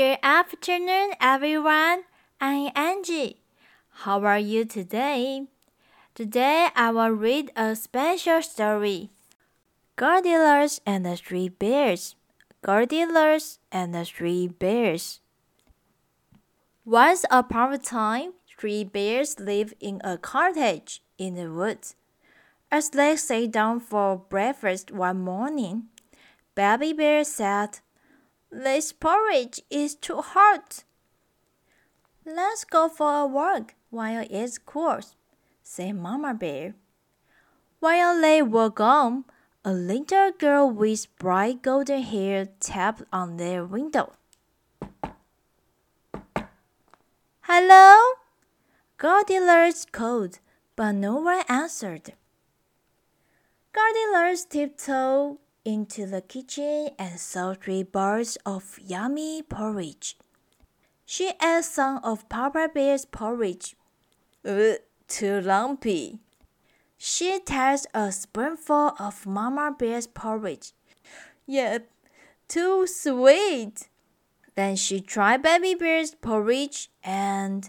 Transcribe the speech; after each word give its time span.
afternoon, 0.00 1.10
everyone. 1.20 2.04
I'm 2.40 2.70
Angie. 2.76 3.40
How 3.90 4.22
are 4.22 4.38
you 4.38 4.64
today? 4.64 5.48
Today 6.14 6.68
I 6.76 6.92
will 6.92 7.10
read 7.10 7.50
a 7.56 7.74
special 7.74 8.40
story. 8.42 9.10
Goldilocks 9.96 10.80
and 10.86 11.04
the 11.04 11.16
Three 11.16 11.48
Bears. 11.48 12.14
Goldilocks 12.62 13.58
and 13.72 13.92
the 13.92 14.04
Three 14.04 14.46
Bears. 14.46 15.18
Once 16.84 17.24
upon 17.28 17.72
a 17.72 17.78
time, 17.78 18.34
three 18.56 18.84
bears 18.84 19.40
lived 19.40 19.74
in 19.80 20.00
a 20.04 20.16
cottage 20.16 21.02
in 21.18 21.34
the 21.34 21.50
woods. 21.50 21.96
As 22.70 22.90
they 22.90 23.16
sat 23.16 23.50
down 23.50 23.80
for 23.80 24.22
breakfast 24.28 24.92
one 24.92 25.18
morning, 25.18 25.88
Baby 26.54 26.92
Bear 26.92 27.24
said, 27.24 27.80
this 28.50 28.92
porridge 28.92 29.60
is 29.70 29.94
too 29.94 30.20
hot. 30.20 30.84
Let's 32.24 32.64
go 32.64 32.88
for 32.88 33.20
a 33.20 33.26
walk 33.26 33.74
while 33.90 34.26
it's 34.30 34.58
cool, 34.58 35.00
said 35.62 35.96
Mama 35.96 36.34
Bear. 36.34 36.74
While 37.80 38.20
they 38.20 38.42
were 38.42 38.70
gone, 38.70 39.24
a 39.64 39.72
little 39.72 40.32
girl 40.32 40.70
with 40.70 41.06
bright 41.18 41.62
golden 41.62 42.02
hair 42.02 42.48
tapped 42.60 43.02
on 43.12 43.36
their 43.36 43.64
window. 43.64 44.12
Hello? 47.42 48.14
Goldilocks 48.98 49.86
called, 49.90 50.38
but 50.76 50.92
no 50.92 51.16
one 51.16 51.44
answered. 51.48 52.12
Goldilocks 53.72 54.44
tiptoed 54.44 55.38
into 55.68 56.06
the 56.06 56.22
kitchen 56.22 56.88
and 56.98 57.20
saw 57.20 57.52
three 57.52 57.82
bowls 57.82 58.38
of 58.46 58.78
yummy 58.82 59.42
porridge. 59.42 60.16
She 61.04 61.32
ate 61.42 61.64
some 61.64 62.00
of 62.02 62.26
Papa 62.30 62.70
Bear's 62.72 63.04
porridge. 63.04 63.76
Uh, 64.42 64.80
too 65.08 65.42
lumpy. 65.42 66.20
She 66.96 67.38
tasted 67.40 67.90
a 67.92 68.10
spoonful 68.10 68.94
of 68.98 69.26
Mama 69.26 69.76
Bear's 69.78 70.06
porridge. 70.06 70.72
Yep, 71.46 71.86
too 72.48 72.86
sweet. 72.86 73.88
Then 74.54 74.74
she 74.76 75.00
tried 75.02 75.42
Baby 75.42 75.74
Bear's 75.74 76.14
porridge 76.14 76.90
and 77.04 77.68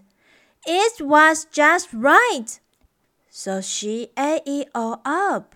it 0.66 1.02
was 1.02 1.46
just 1.52 1.92
right. 1.92 2.62
So 3.30 3.60
she 3.60 4.12
ate 4.18 4.44
it 4.46 4.70
all 4.74 5.02
up. 5.04 5.56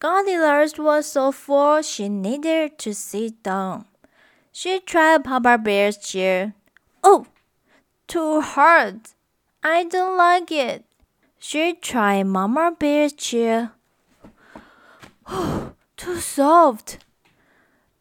Goldilocks 0.00 0.78
was 0.78 1.12
so 1.12 1.30
full 1.30 1.82
she 1.82 2.08
needed 2.08 2.78
to 2.78 2.94
sit 2.94 3.42
down. 3.42 3.84
She 4.50 4.80
tried 4.80 5.24
Papa 5.24 5.58
Bear's 5.58 5.98
chair. 5.98 6.54
Oh, 7.04 7.26
too 8.08 8.40
hard. 8.40 9.00
I 9.62 9.84
don't 9.84 10.16
like 10.16 10.50
it. 10.50 10.86
She 11.38 11.74
tried 11.74 12.22
Mama 12.22 12.74
Bear's 12.78 13.12
chair. 13.12 13.72
Oh, 15.26 15.72
too 15.98 16.16
soft. 16.16 17.04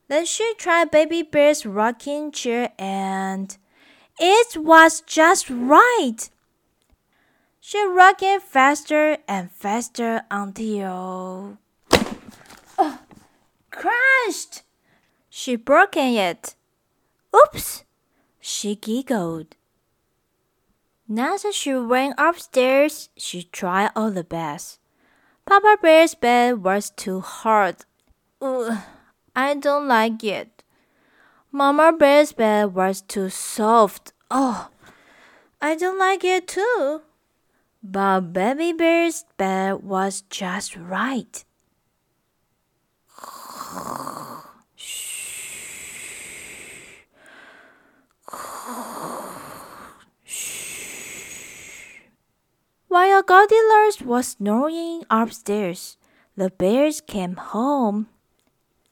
Then 0.08 0.25
she 0.25 0.53
tried 0.58 0.91
Baby 0.91 1.23
Bear's 1.23 1.66
rocking 1.66 2.31
chair 2.31 2.72
and 2.80 3.58
it 4.17 4.56
was 4.56 5.02
just 5.02 5.50
right. 5.50 6.29
She 7.59 7.85
rocked 7.85 8.23
it 8.23 8.41
faster 8.41 9.18
and 9.28 9.52
faster 9.52 10.22
until 10.31 11.57
She 15.41 15.55
broke 15.55 15.95
it. 15.95 16.55
Oops, 17.33 17.85
she 18.41 18.75
giggled. 18.75 19.55
Now 21.07 21.38
that 21.38 21.53
she 21.53 21.73
went 21.75 22.16
upstairs, 22.17 23.07
she 23.16 23.44
tried 23.44 23.91
all 23.95 24.11
the 24.11 24.25
beds. 24.25 24.79
Papa 25.45 25.78
Bear's 25.81 26.13
bed 26.13 26.61
was 26.61 26.89
too 26.89 27.22
hard. 27.22 27.78
Ugh, 28.41 28.79
I 29.33 29.53
don't 29.53 29.88
like 29.88 30.22
it. 30.25 30.61
Mama 31.53 31.94
Bear's 31.97 32.33
bed 32.33 32.73
was 32.75 32.99
too 32.99 33.29
soft. 33.29 34.11
Oh, 34.29 34.67
I 35.61 35.75
don't 35.75 35.97
like 35.97 36.25
it 36.25 36.49
too. 36.49 37.03
But 37.81 38.33
Baby 38.33 38.73
Bear's 38.73 39.23
bed 39.38 39.83
was 39.83 40.19
just 40.29 40.75
right. 40.75 41.45
While 52.99 53.23
Goldilocks 53.23 54.01
was 54.01 54.27
snoring 54.35 55.05
upstairs, 55.09 55.95
the 56.35 56.49
bears 56.49 56.99
came 56.99 57.37
home. 57.37 58.07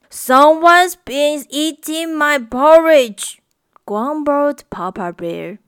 Someone's 0.10 0.96
been 0.96 1.44
eating 1.50 2.18
my 2.18 2.40
porridge, 2.40 3.42
grumbled 3.86 4.64
Papa 4.70 5.12
Bear. 5.12 5.60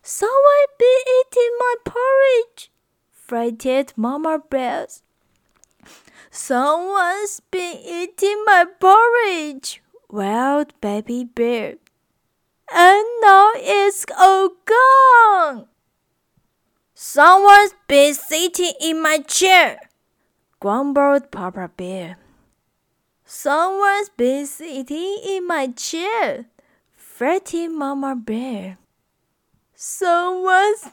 Someone's 0.00 0.72
been 0.78 1.04
eating 1.20 1.52
my 1.58 1.74
porridge, 1.84 2.70
fretted 3.10 3.92
Mama 3.96 4.40
Bear. 4.48 4.86
Someone's 6.30 7.40
been 7.50 7.76
eating 7.84 8.44
my 8.46 8.64
porridge, 8.80 9.82
wailed 10.08 10.72
Baby 10.80 11.24
Bear. 11.24 11.74
And 12.72 13.06
now 13.20 13.50
it's 13.56 14.06
all 14.18 14.48
gone. 14.64 14.81
Someone's 17.14 17.74
been 17.88 18.14
sitting 18.14 18.72
in 18.80 19.02
my 19.02 19.18
chair, 19.18 19.78
grumbled 20.58 21.30
Papa 21.30 21.70
Bear. 21.76 22.16
Someone's 23.26 24.08
been 24.16 24.46
sitting 24.46 25.18
in 25.22 25.46
my 25.46 25.66
chair, 25.66 26.46
fretted 26.96 27.70
Mama 27.70 28.16
Bear. 28.16 28.78
Someone's 29.74 30.88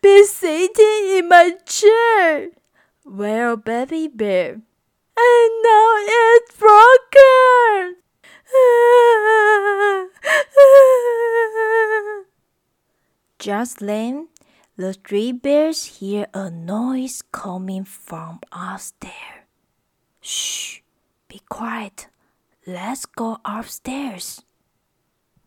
been 0.00 0.26
sitting 0.26 1.18
in 1.18 1.28
my 1.28 1.52
chair, 1.64 2.48
wailed 3.04 3.62
Baby 3.62 4.08
Bear. 4.08 4.54
And 4.54 5.62
now 5.62 5.94
it's 6.08 6.56
broken. 6.58 7.98
Just 13.38 13.78
then, 13.78 14.26
the 14.76 14.94
three 14.94 15.32
bears 15.32 15.98
hear 15.98 16.26
a 16.32 16.50
noise 16.50 17.22
coming 17.30 17.84
from 17.84 18.40
upstairs. 18.50 19.44
Shh, 20.20 20.80
be 21.28 21.40
quiet. 21.48 22.08
Let's 22.66 23.06
go 23.06 23.38
upstairs. 23.44 24.42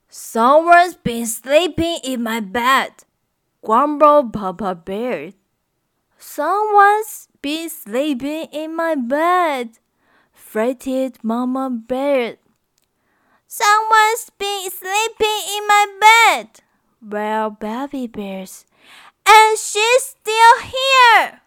Someone's 0.09 0.96
been 0.96 1.25
sleeping 1.25 1.97
in 2.03 2.24
my 2.24 2.40
bed, 2.40 2.91
grumbled 3.64 4.31
Papa 4.31 4.75
Bear. 4.75 5.31
Someone's 6.18 7.28
been 7.41 7.69
sleeping 7.69 8.47
in 8.52 8.75
my 8.75 8.96
bed, 8.96 9.80
fretted 10.31 11.17
Mama 11.23 11.70
Bear. 11.70 12.38
Someone's 13.47 14.29
been 14.38 14.70
sleeping 14.70 15.40
in 15.55 15.67
my 15.67 15.85
bed, 15.99 16.47
wailed 17.02 17.59
Baby 17.59 18.08
Bears. 18.08 18.66
And 19.27 19.57
she's 19.57 20.03
still 20.03 20.59
here! 20.61 21.41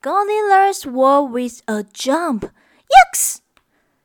Goldilocks 0.00 0.86
woke 0.86 1.32
with 1.32 1.62
a 1.68 1.84
jump. 1.92 2.50
Yucks! 2.88 3.40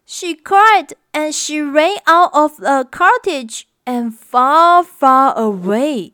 She 0.06 0.36
cried 0.36 0.94
and 1.14 1.34
she 1.34 1.62
ran 1.62 1.98
out 2.08 2.32
of 2.34 2.58
the 2.58 2.88
cottage 2.92 3.68
and 3.86 4.14
far, 4.14 4.84
far 4.84 5.38
away. 5.38 6.14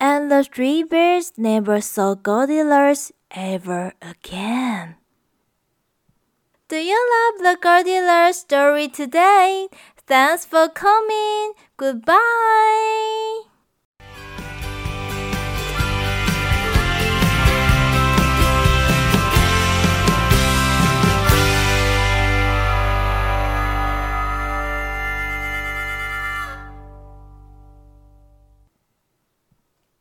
And 0.00 0.30
the 0.30 0.44
three 0.44 0.82
bears 0.82 1.32
never 1.36 1.80
saw 1.80 2.14
Goldilocks 2.14 3.12
ever 3.30 3.94
again. 4.00 4.96
Do 6.68 6.76
you 6.76 7.00
love 7.14 7.42
the 7.42 7.58
Goldilocks 7.60 8.38
story 8.38 8.88
today? 8.88 9.68
Thanks 10.06 10.44
for 10.44 10.68
coming. 10.68 11.54
Goodbye. 11.76 13.47